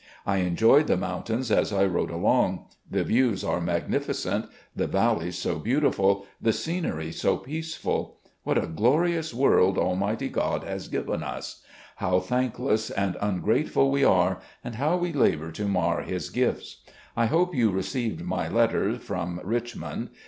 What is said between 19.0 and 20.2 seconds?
from Rich mond.